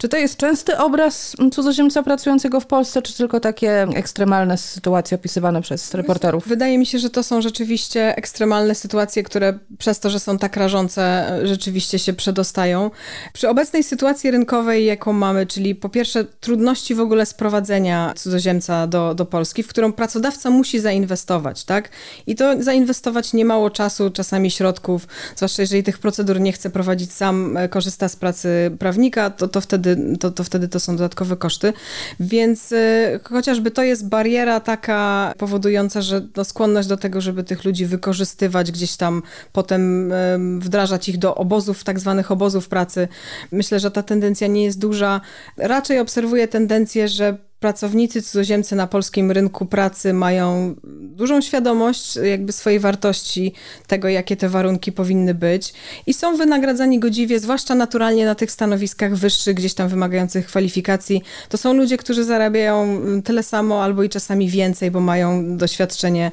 [0.01, 5.61] Czy to jest częsty obraz cudzoziemca pracującego w Polsce, czy tylko takie ekstremalne sytuacje opisywane
[5.61, 6.47] przez reporterów?
[6.47, 10.57] Wydaje mi się, że to są rzeczywiście ekstremalne sytuacje, które przez to, że są tak
[10.57, 12.91] rażące, rzeczywiście się przedostają.
[13.33, 19.15] Przy obecnej sytuacji rynkowej, jaką mamy, czyli po pierwsze trudności w ogóle sprowadzenia cudzoziemca do,
[19.15, 21.89] do Polski, w którą pracodawca musi zainwestować, tak?
[22.27, 27.57] I to zainwestować niemało czasu, czasami środków, zwłaszcza jeżeli tych procedur nie chce prowadzić sam,
[27.57, 31.73] e, korzysta z pracy prawnika, to, to, wtedy, to, to wtedy to są dodatkowe koszty.
[32.19, 37.65] Więc y, chociażby to jest bariera taka powodująca, że no, skłonność do tego, żeby tych
[37.65, 40.13] ludzi wykorzystywać gdzieś tam, potem
[40.59, 43.07] wdrażać ich do obozów, tak zwanych obozów pracy.
[43.51, 45.21] Myślę, że ta tendencja nie jest duża.
[45.57, 52.79] Raczej obserwuję tendencję, że pracownicy cudzoziemcy na polskim rynku pracy mają dużą świadomość jakby swojej
[52.79, 53.53] wartości,
[53.87, 55.73] tego jakie te warunki powinny być
[56.07, 61.23] i są wynagradzani godziwie, zwłaszcza naturalnie na tych stanowiskach wyższych, gdzieś tam wymagających kwalifikacji.
[61.49, 66.31] To są ludzie, którzy zarabiają tyle samo albo i czasami więcej, bo mają doświadczenie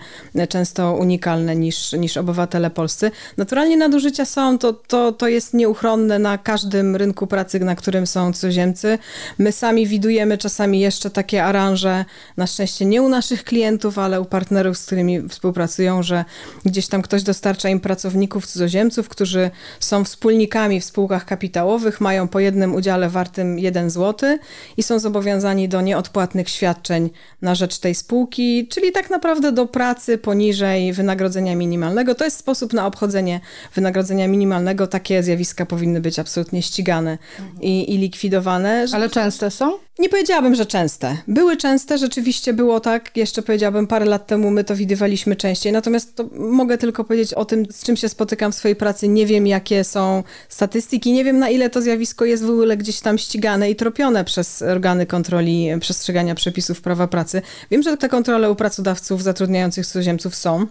[0.48, 3.10] często unikalne niż, niż obywatele polscy.
[3.36, 8.32] Naturalnie nadużycia są, to, to, to jest nieuchronne na każdym rynku pracy, na którym są
[8.32, 8.98] cudzoziemcy.
[9.38, 12.04] My sami widujemy czasami jeszcze takie aranże,
[12.36, 16.24] na szczęście nie u naszych klientów, ale u partnerów, z którymi współpracują, że
[16.64, 19.50] gdzieś tam ktoś dostarcza im pracowników cudzoziemców, którzy
[19.80, 24.38] są wspólnikami w spółkach kapitałowych, mają po jednym udziale wartym 1 zł
[24.76, 27.10] i są zobowiązani do nieodpłatnych świadczeń
[27.42, 32.14] na rzecz tej spółki, czyli tak naprawdę do pracy poniżej wynagrodzenia minimalnego.
[32.14, 33.40] To jest sposób na obchodzenie
[33.74, 34.86] wynagrodzenia minimalnego.
[34.86, 37.18] Takie zjawiska powinny być absolutnie ścigane
[37.60, 38.86] i, i likwidowane.
[38.92, 39.87] Ale częste są?
[39.98, 41.16] Nie powiedziałabym, że częste.
[41.28, 43.16] Były częste, rzeczywiście było tak.
[43.16, 45.72] Jeszcze powiedziałabym, parę lat temu my to widywaliśmy częściej.
[45.72, 49.08] Natomiast mogę tylko powiedzieć o tym, z czym się spotykam w swojej pracy.
[49.08, 53.00] Nie wiem, jakie są statystyki, nie wiem, na ile to zjawisko jest w ogóle gdzieś
[53.00, 57.42] tam ścigane i tropione przez organy kontroli przestrzegania przepisów prawa pracy.
[57.70, 60.66] Wiem, że te kontrole u pracodawców zatrudniających cudzoziemców są.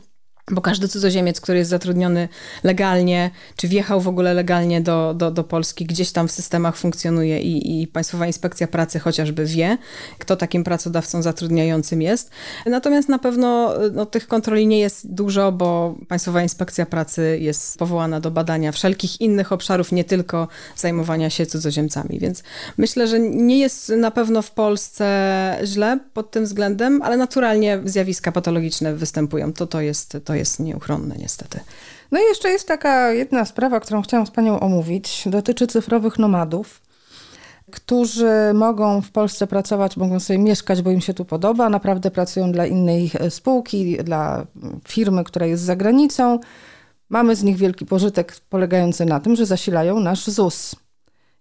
[0.52, 2.30] Bo każdy cudzoziemiec, który jest zatrudniony
[2.64, 7.42] legalnie, czy wjechał w ogóle legalnie do, do, do Polski, gdzieś tam w systemach funkcjonuje
[7.42, 9.78] i, i Państwowa Inspekcja Pracy chociażby wie,
[10.18, 12.32] kto takim pracodawcą zatrudniającym jest.
[12.66, 18.20] Natomiast na pewno no, tych kontroli nie jest dużo, bo Państwowa Inspekcja Pracy jest powołana
[18.20, 22.20] do badania wszelkich innych obszarów, nie tylko zajmowania się cudzoziemcami.
[22.20, 22.44] Więc
[22.78, 25.08] myślę, że nie jest na pewno w Polsce
[25.64, 29.54] źle pod tym względem, ale naturalnie zjawiska patologiczne występują.
[29.54, 30.18] To, to jest.
[30.26, 31.60] To jest nieuchronne niestety.
[32.12, 35.24] No i jeszcze jest taka jedna sprawa, którą chciałam z Panią omówić.
[35.26, 36.82] Dotyczy cyfrowych nomadów,
[37.72, 41.70] którzy mogą w Polsce pracować, mogą sobie mieszkać, bo im się tu podoba.
[41.70, 44.48] Naprawdę pracują dla innej e, spółki, dla
[44.88, 46.40] firmy, która jest za granicą.
[47.10, 50.76] Mamy z nich wielki pożytek polegający na tym, że zasilają nasz ZUS.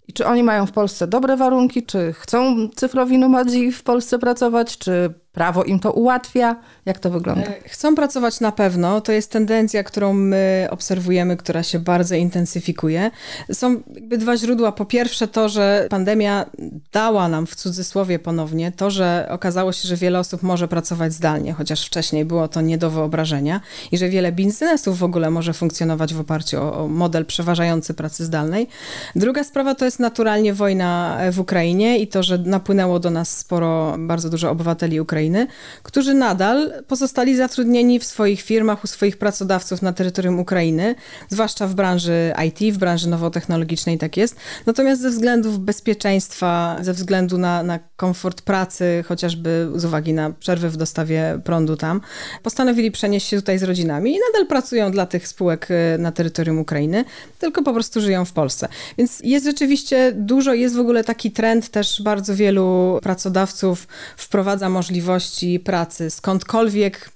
[0.08, 4.78] I czy oni mają w Polsce dobre warunki, czy chcą cyfrowi nomadzi w Polsce pracować,
[4.78, 6.56] czy prawo im to ułatwia?
[6.86, 7.46] Jak to wygląda?
[7.46, 9.00] E, chcą pracować na pewno.
[9.00, 13.10] To jest tendencja, którą my obserwujemy, która się bardzo intensyfikuje.
[13.52, 14.72] Są jakby dwa źródła.
[14.72, 16.46] Po pierwsze to, że pandemia
[16.92, 21.52] dała nam w cudzysłowie ponownie to, że okazało się, że wiele osób może pracować zdalnie,
[21.52, 23.60] chociaż wcześniej było to nie do wyobrażenia
[23.92, 28.24] i że wiele biznesów w ogóle może funkcjonować w oparciu o, o model przeważający pracy
[28.24, 28.68] zdalnej.
[29.16, 33.96] Druga sprawa to jest naturalnie wojna w Ukrainie i to, że napłynęło do nas sporo,
[33.98, 35.46] bardzo dużo obywateli Ukrainy Ukrainy,
[35.82, 40.94] którzy nadal pozostali zatrudnieni w swoich firmach, u swoich pracodawców na terytorium Ukrainy,
[41.28, 44.36] zwłaszcza w branży IT, w branży nowotechnologicznej tak jest.
[44.66, 50.70] Natomiast ze względów bezpieczeństwa, ze względu na, na komfort pracy, chociażby z uwagi na przerwy
[50.70, 52.00] w dostawie prądu tam,
[52.42, 56.58] postanowili przenieść się tutaj z rodzinami i nadal pracują dla tych spółek y, na terytorium
[56.58, 57.04] Ukrainy,
[57.38, 58.68] tylko po prostu żyją w Polsce.
[58.98, 65.05] Więc jest rzeczywiście dużo, jest w ogóle taki trend, też bardzo wielu pracodawców wprowadza możliwość
[65.06, 67.10] możliwości pracy skądkolwiek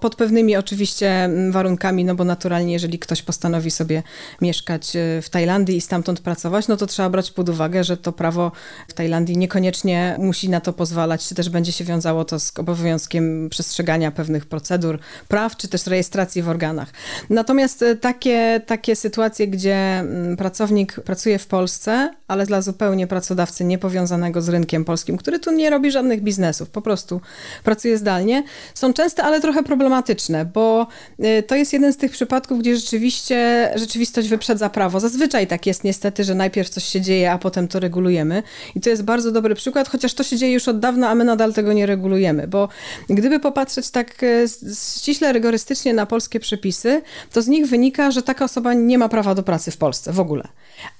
[0.00, 4.02] pod pewnymi oczywiście mm, warunkami, no bo naturalnie, jeżeli ktoś postanowi sobie
[4.40, 8.12] mieszkać e, w Tajlandii i stamtąd pracować, no to trzeba brać pod uwagę, że to
[8.12, 8.52] prawo
[8.88, 13.48] w Tajlandii niekoniecznie musi na to pozwalać, czy też będzie się wiązało to z obowiązkiem
[13.50, 16.90] przestrzegania pewnych procedur, praw, czy też rejestracji w organach.
[17.30, 23.64] Natomiast e, takie, takie sytuacje, gdzie mm, pracownik pracuje w Polsce, ale dla zupełnie pracodawcy
[23.64, 27.20] niepowiązanego z rynkiem polskim, który tu nie robi żadnych biznesów, po prostu
[27.64, 28.42] pracuje zdalnie,
[28.74, 30.86] są częste, ale trochę problematyczne, bo
[31.24, 35.00] y, to jest jeden z tych przypadków, gdzie rzeczywiście rzeczywistość wyprzedza prawo.
[35.00, 38.42] Zazwyczaj tak jest niestety, że najpierw coś się dzieje, a potem to regulujemy.
[38.74, 41.24] I to jest bardzo dobry przykład, chociaż to się dzieje już od dawna, a my
[41.24, 42.68] nadal tego nie regulujemy, bo
[43.08, 44.46] gdyby popatrzeć tak y,
[44.96, 47.02] ściśle rygorystycznie na polskie przepisy,
[47.32, 50.20] to z nich wynika, że taka osoba nie ma prawa do pracy w Polsce w
[50.20, 50.48] ogóle.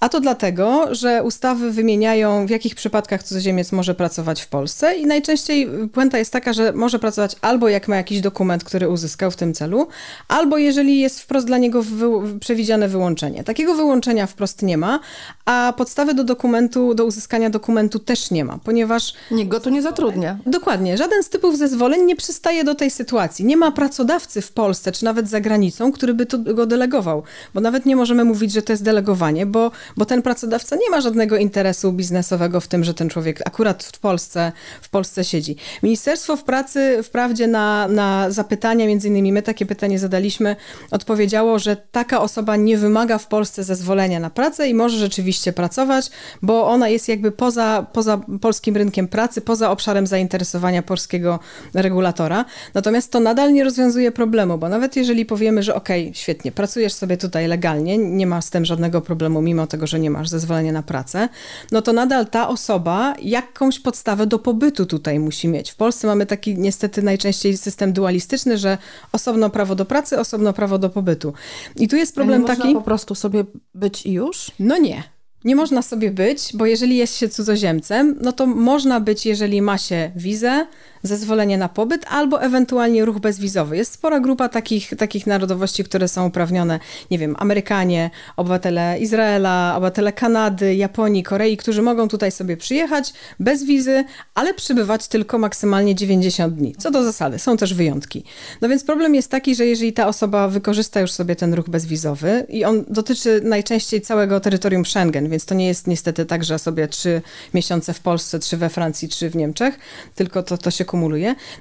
[0.00, 5.06] A to dlatego, że ustawy wymieniają, w jakich przypadkach cudzoziemiec może pracować w Polsce i
[5.06, 9.36] najczęściej puenta jest taka, że może pracować albo jak ma jakiś dokument, który uzyskał w
[9.36, 9.88] tym celu,
[10.28, 12.06] albo jeżeli jest wprost dla niego wy
[12.40, 13.44] przewidziane wyłączenie.
[13.44, 15.00] Takiego wyłączenia wprost nie ma,
[15.44, 19.14] a podstawy do dokumentu, do uzyskania dokumentu też nie ma, ponieważ...
[19.30, 20.38] Nikt go tu nie zatrudnia.
[20.46, 20.96] Dokładnie.
[20.96, 23.44] Żaden z typów zezwoleń nie przystaje do tej sytuacji.
[23.44, 27.22] Nie ma pracodawcy w Polsce, czy nawet za granicą, który by to, go delegował,
[27.54, 29.65] bo nawet nie możemy mówić, że to jest delegowanie, bo,
[29.96, 33.98] bo ten pracodawca nie ma żadnego interesu biznesowego w tym, że ten człowiek akurat w
[33.98, 34.52] Polsce,
[34.82, 35.56] w Polsce siedzi.
[35.82, 40.56] Ministerstwo w pracy, wprawdzie na, na zapytania, między innymi my takie pytanie zadaliśmy,
[40.90, 46.10] odpowiedziało, że taka osoba nie wymaga w Polsce zezwolenia na pracę i może rzeczywiście pracować,
[46.42, 51.38] bo ona jest jakby poza, poza polskim rynkiem pracy, poza obszarem zainteresowania polskiego
[51.74, 52.44] regulatora.
[52.74, 56.92] Natomiast to nadal nie rozwiązuje problemu, bo nawet jeżeli powiemy, że okej, okay, świetnie, pracujesz
[56.92, 60.72] sobie tutaj legalnie, nie ma z tym żadnego problemu, mimo tego, że nie masz zezwolenia
[60.72, 61.28] na pracę,
[61.72, 65.70] no to nadal ta osoba jakąś podstawę do pobytu tutaj musi mieć.
[65.70, 68.78] W Polsce mamy taki niestety najczęściej system dualistyczny, że
[69.12, 71.32] osobno prawo do pracy, osobno prawo do pobytu.
[71.76, 72.62] I tu jest problem nie taki.
[72.62, 74.50] Można po prostu sobie być i już?
[74.58, 75.16] No nie.
[75.44, 79.78] Nie można sobie być, bo jeżeli jest się cudzoziemcem, no to można być, jeżeli ma
[79.78, 80.66] się wizę,
[81.06, 83.76] zezwolenie na pobyt albo ewentualnie ruch bezwizowy.
[83.76, 90.12] Jest spora grupa takich, takich narodowości, które są uprawnione, nie wiem, Amerykanie, obywatele Izraela, obywatele
[90.12, 96.54] Kanady, Japonii, Korei, którzy mogą tutaj sobie przyjechać bez wizy, ale przybywać tylko maksymalnie 90
[96.54, 96.74] dni.
[96.78, 98.24] Co do zasady, są też wyjątki.
[98.60, 102.46] No więc problem jest taki, że jeżeli ta osoba wykorzysta już sobie ten ruch bezwizowy
[102.48, 106.88] i on dotyczy najczęściej całego terytorium Schengen, więc to nie jest niestety tak, że sobie
[106.88, 107.22] trzy
[107.54, 109.78] miesiące w Polsce, trzy we Francji, trzy w Niemczech,
[110.14, 110.95] tylko to, to się kumuluje.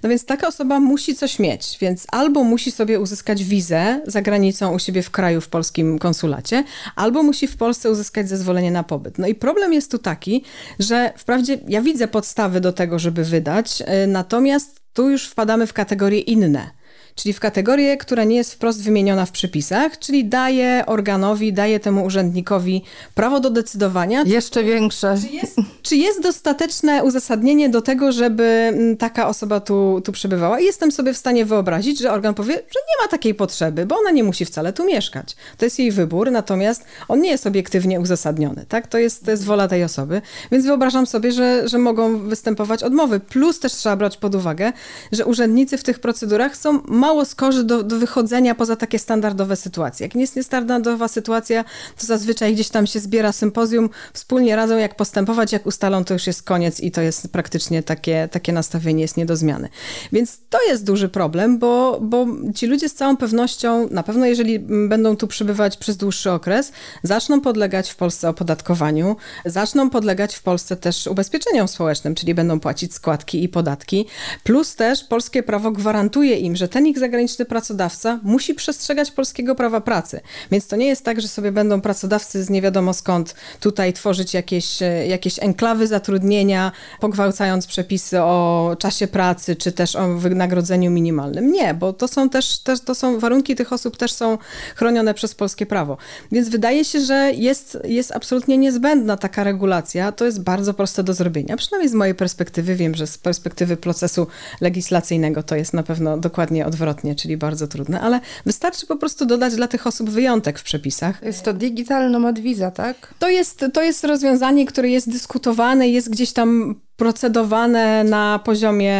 [0.03, 4.75] No więc taka osoba musi coś mieć, więc albo musi sobie uzyskać wizę za granicą
[4.75, 6.63] u siebie w kraju w polskim konsulacie,
[6.95, 9.17] albo musi w Polsce uzyskać zezwolenie na pobyt.
[9.17, 10.43] No i problem jest tu taki,
[10.79, 15.73] że wprawdzie ja widzę podstawy do tego, żeby wydać, y, natomiast tu już wpadamy w
[15.73, 16.71] kategorie inne
[17.15, 22.05] czyli w kategorię, która nie jest wprost wymieniona w przepisach, czyli daje organowi, daje temu
[22.05, 22.83] urzędnikowi
[23.15, 24.23] prawo do decydowania.
[24.25, 25.17] Jeszcze większe.
[25.21, 30.59] Czy jest, czy jest dostateczne uzasadnienie do tego, żeby mm, taka osoba tu, tu przebywała?
[30.59, 33.97] I jestem sobie w stanie wyobrazić, że organ powie, że nie ma takiej potrzeby, bo
[33.99, 35.35] ona nie musi wcale tu mieszkać.
[35.57, 38.65] To jest jej wybór, natomiast on nie jest obiektywnie uzasadniony.
[38.69, 38.87] Tak?
[38.87, 40.21] To, jest, to jest wola tej osoby.
[40.51, 43.19] Więc wyobrażam sobie, że, że mogą występować odmowy.
[43.19, 44.73] Plus też trzeba brać pod uwagę,
[45.11, 50.05] że urzędnicy w tych procedurach są mało skorzy do, do wychodzenia poza takie standardowe sytuacje.
[50.05, 51.63] Jak nie jest niestandardowa sytuacja,
[51.99, 56.27] to zazwyczaj gdzieś tam się zbiera sympozjum, wspólnie radzą jak postępować, jak ustalą, to już
[56.27, 59.69] jest koniec i to jest praktycznie takie, takie nastawienie jest nie do zmiany.
[60.11, 64.59] Więc to jest duży problem, bo, bo ci ludzie z całą pewnością, na pewno jeżeli
[64.89, 66.71] będą tu przybywać przez dłuższy okres,
[67.03, 69.15] zaczną podlegać w Polsce opodatkowaniu,
[69.45, 74.05] zaczną podlegać w Polsce też ubezpieczeniom społecznym, czyli będą płacić składki i podatki,
[74.43, 79.81] plus też polskie prawo gwarantuje im, że ten ich zagraniczny pracodawca musi przestrzegać polskiego prawa
[79.81, 80.19] pracy.
[80.51, 84.33] Więc to nie jest tak, że sobie będą pracodawcy z nie wiadomo skąd tutaj tworzyć
[84.33, 91.51] jakieś, e, jakieś enklawy zatrudnienia, pogwałcając przepisy o czasie pracy, czy też o wynagrodzeniu minimalnym.
[91.51, 94.37] Nie, bo to są też, też to są warunki tych osób też są
[94.75, 95.97] chronione przez polskie prawo.
[96.31, 100.11] Więc wydaje się, że jest, jest absolutnie niezbędna taka regulacja.
[100.11, 101.57] To jest bardzo proste do zrobienia.
[101.57, 104.27] Przynajmniej z mojej perspektywy wiem, że z perspektywy procesu
[104.61, 109.25] legislacyjnego to jest na pewno dokładnie odwrotnie odwrotnie, czyli bardzo trudne, ale wystarczy po prostu
[109.25, 111.21] dodać dla tych osób wyjątek w przepisach.
[111.23, 113.13] Jest to digital nomad visa, tak?
[113.19, 118.95] To jest, to jest rozwiązanie, które jest dyskutowane, jest gdzieś tam procedowane na poziomie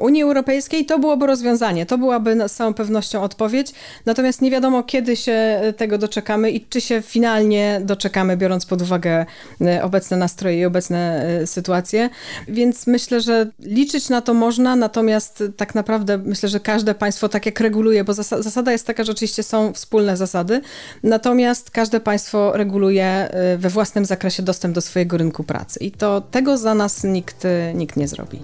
[0.00, 1.86] Unii Europejskiej, to byłoby rozwiązanie.
[1.86, 3.72] To byłaby z całą pewnością odpowiedź.
[4.06, 9.26] Natomiast nie wiadomo, kiedy się tego doczekamy i czy się finalnie doczekamy, biorąc pod uwagę
[9.60, 12.10] e, obecne nastroje i obecne e, sytuacje.
[12.48, 17.46] Więc myślę, że liczyć na to można, natomiast tak naprawdę myślę, że każde państwo tak
[17.46, 20.60] jak reguluje, bo zasada jest taka, że oczywiście są wspólne zasady,
[21.02, 25.78] natomiast każde państwo reguluje e, we własnym zakresie dostęp do swojego rynku pracy.
[25.80, 28.42] I to tego za nas nikt nikt, nikt nie zrobi.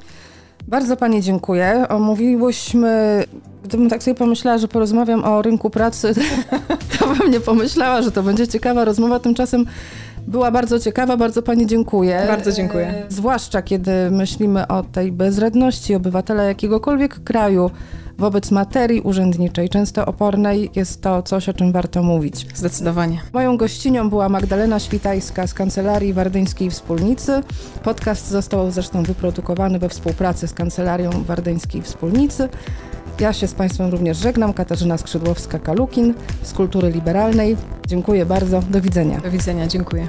[0.69, 1.87] Bardzo Pani dziękuję.
[1.89, 3.25] Omówiłyśmy,
[3.65, 6.15] gdybym tak sobie pomyślała, że porozmawiam o rynku pracy,
[6.99, 9.19] to bym nie pomyślała, że to będzie ciekawa rozmowa.
[9.19, 9.65] Tymczasem
[10.27, 12.25] była bardzo ciekawa, bardzo Pani dziękuję.
[12.29, 12.87] Bardzo dziękuję.
[12.87, 17.71] E, zwłaszcza kiedy myślimy o tej bezradności obywatela jakiegokolwiek kraju,
[18.19, 22.47] wobec materii urzędniczej, często opornej, jest to coś, o czym warto mówić.
[22.55, 23.21] Zdecydowanie.
[23.33, 27.43] Moją gościnią była Magdalena Świtajska z Kancelarii Wardyńskiej Wspólnicy.
[27.83, 32.49] Podcast został zresztą wyprodukowany we współpracy z Kancelarią Wardyńskiej Wspólnicy.
[33.21, 34.53] Ja się z Państwem również żegnam.
[34.53, 37.57] Katarzyna Skrzydłowska-Kalukin z Kultury Liberalnej.
[37.87, 38.63] Dziękuję bardzo.
[38.71, 39.21] Do widzenia.
[39.21, 39.67] Do widzenia.
[39.67, 40.09] Dziękuję.